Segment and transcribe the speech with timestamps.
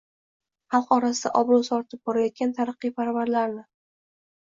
[0.75, 3.63] xalq orasida obro'si ortib borayotgan taraqqiyparvarlarni